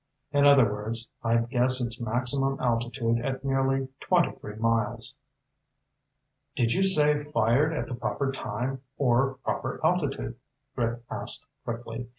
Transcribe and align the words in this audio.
In 0.31 0.47
other 0.47 0.63
words, 0.65 1.11
I'd 1.23 1.47
guess 1.51 1.79
its 1.79 2.01
maximum 2.01 2.59
altitude 2.59 3.19
at 3.23 3.45
nearly 3.45 3.87
twenty 3.99 4.31
three 4.31 4.55
miles." 4.55 5.15
"Did 6.55 6.73
you 6.73 6.81
say 6.81 7.23
fired 7.25 7.71
at 7.71 7.85
the 7.87 7.93
proper 7.93 8.31
time, 8.31 8.81
or 8.97 9.35
proper 9.43 9.79
altitude?" 9.83 10.37
Rick 10.75 11.03
asked 11.11 11.45
quickly. 11.65 12.09